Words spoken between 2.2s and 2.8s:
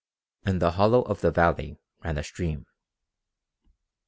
stream.